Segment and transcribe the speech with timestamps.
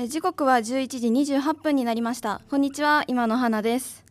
[0.00, 2.40] えー時刻は11時28分になりました。
[2.48, 4.02] こんにちは今の花です。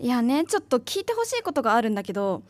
[0.00, 2.42] いやねちょっと聞いてほしいことがあるんだけど、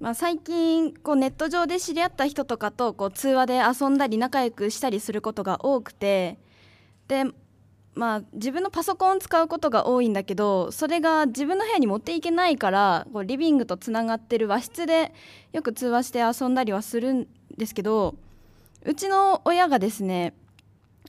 [0.00, 6.36] まあ、最近こうネット上で知り合った人とかとこう通話で遊んだり仲良くしたりすることが多くて
[7.06, 7.26] で
[7.94, 15.14] まあ自分のパソコンを使うことが多いんだけどそれが自分の部屋に持っていけないからこうリビングとつながってる和室で
[15.52, 18.16] よく通話して遊んだりはするんですけど
[18.84, 20.34] うちの親がですね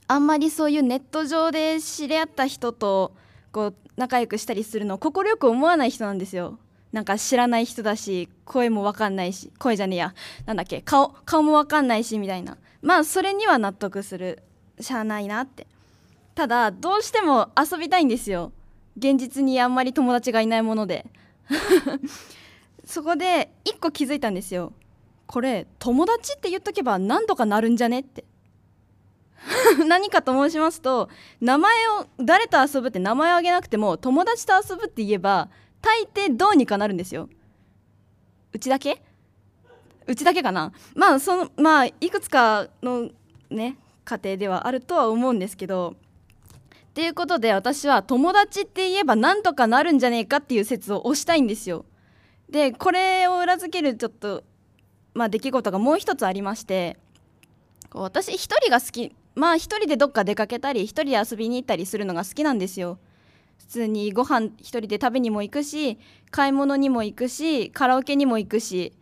[0.08, 3.14] あんまりそういうネット上で知り合った人と
[3.52, 6.60] こう仲良くしたりするのを快く思わない人なんですよ。
[6.92, 10.14] なんか知らない人だし声も分かんないし声じゃねえや。
[10.46, 12.58] なんだっけ顔顔も分かんないしみたいな。
[12.82, 14.44] まあそれには納得する。
[14.80, 15.68] しゃあないなって。
[16.36, 18.52] ただどうしても遊びたいんですよ。
[18.98, 21.06] 現実にあんまり友達がいないもので。
[22.86, 24.74] そこで一個気づいたんですよ。
[25.28, 28.24] これ友達って言っとけば何とかなるんじゃねって。
[29.88, 35.50] 何かと申しますと名前を誰と遊ぶって名前を挙げなくても友達と遊ぶって言えば
[35.82, 37.30] 大抵どうにかなるんですよ。
[38.54, 39.02] うちだけ？
[40.08, 40.72] うちだけかな？
[40.96, 43.10] まあそのまあいくつかの
[43.50, 45.96] ね家庭ではあるとは思うんですけど
[46.90, 51.86] っていうことで私は友達って言えばなんとかなるんじゃねえかっていう説を推したいんですよ。
[52.50, 54.44] でこれを裏付けるちょっと
[55.14, 56.98] まあ出来事がもう一つありまして
[57.90, 62.98] こう私一人が好きまあ一人でどっか出かけたり一人で遊びに行ったりするのが好きなんですよ。
[63.60, 65.98] 普通にご飯一人で食べにも行くし
[66.32, 68.94] 買い物にも行くしカラオケにも行くし。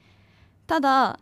[0.66, 1.20] ただ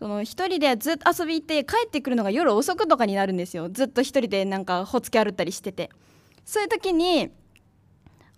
[0.00, 3.68] その一人でずっと遊び行って帰ってくるのが夜遅くとかになるんですよ。
[3.70, 5.90] ずっと一人でなんかほっつき歩ったりしてて。
[6.44, 7.30] そういう時に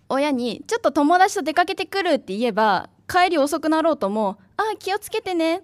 [0.09, 5.63] 親に「ちょっと友達と出かけてくる」って言えば帰り遅くなろうとも「ああ気をつけてね」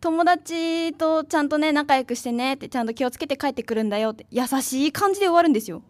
[0.00, 5.82] 友達とちゃんとね仲良くしてねってちゃんと気をつけて帰ってくるんだよって優しい感じで終わるんですよ。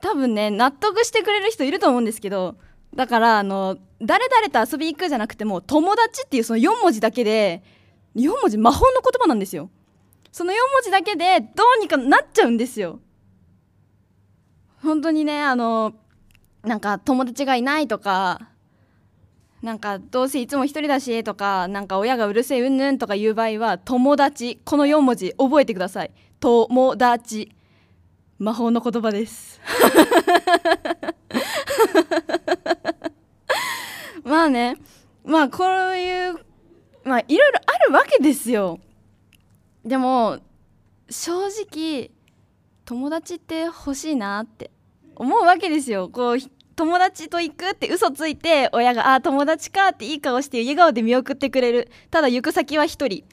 [0.00, 2.56] 多分ね納得してくれる人いると思うんですけど
[2.94, 7.62] だからあの誰々と遊びに行くじゃなくても友達っていうその4文字だけで
[8.16, 9.70] 4文字魔法の言葉なんですよ。
[10.32, 12.98] その4文字だけでどうにかなっちゃうんですよ。
[14.82, 15.94] 本当にねあの
[16.64, 18.51] なんか友達がいないとか
[19.62, 26.10] なんかどうせいつも一人だしとかなんか親がうるせえうんぬんとかいう場合は友達この4文字覚えてください。
[26.40, 27.52] 友達。
[28.38, 29.60] 魔法の言葉です。
[34.24, 34.76] まあね。
[35.24, 36.44] まあこういう
[37.04, 38.80] まあいろいろあるわけですよ。
[39.84, 40.40] でも
[41.08, 42.10] 正直
[42.84, 44.72] 友達って欲しいなって
[45.14, 46.08] 思うわけですよ。
[46.08, 46.38] こう
[46.76, 51.90] 友達と行くって嘘ついて親が「あ友達か」っていい顔して笑顔で見送ってくれる。
[52.10, 53.24] ただ行く先は一人。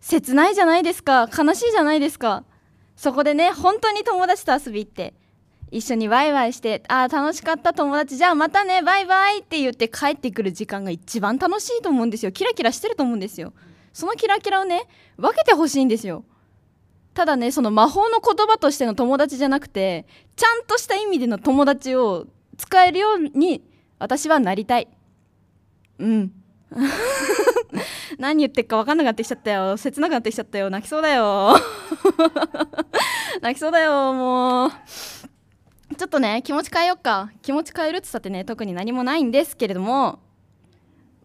[0.00, 1.28] 切ないじゃないですか。
[1.36, 2.44] 悲しいじゃないですか。
[2.96, 5.14] そこでね本当に友達と遊び行って。
[5.70, 12.32] 一緒にワイワイして「あー楽しかった友達じゃあまたねバイバイ」って言って帰ってくる時間が一番楽しいと思うんですよ。
[12.32, 13.52] キラキラしてると思うんですよ。
[13.92, 14.86] そのキラキラをね
[15.16, 16.24] 分けてほしいんですよ。
[17.12, 22.26] ただねその魔法の言葉としての友達じゃなくてちゃんとした意味での友達を
[22.58, 23.62] 使えるように
[23.98, 24.88] 私はなりたい。
[25.98, 26.32] うん。
[28.18, 29.76] 何言ってっか分かんなくなってきちゃったよ。
[29.76, 30.68] 切なくなってきちゃったよ。
[30.68, 31.54] 泣きそうだよ。
[33.40, 34.70] 泣きそうだよもう。
[35.96, 37.30] ちょっとね気持ち変えよっか。
[37.42, 40.18] 気持ち変えるって言ったってね特に何もないんですけれども。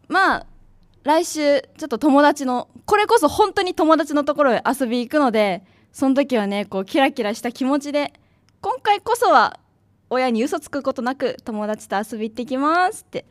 [0.08, 0.46] まあ
[1.04, 8.14] 来週ちょっと友達のこれこそ本当に友達のところへ遊び行くのでその時はねこうキラキラした気持ちで
[8.62, 9.60] 今回こそは
[10.13, 13.25] 親に嘘つくことなく友達と遊び行ってきますって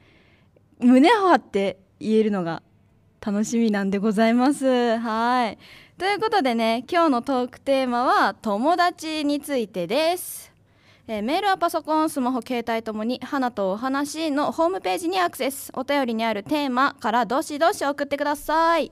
[0.81, 2.63] 胸を張って言えるのが
[3.25, 4.99] 楽しみなんでございます。
[4.99, 5.59] はい。
[5.97, 10.53] ということでね今日のトークテーマは友達についてです。
[11.07, 15.71] えーメールはパソコンスマホ携帯ともに「花とお話」のホームページにアクセス。
[15.75, 18.91] お便りにあるテーマからどしどし送ってください。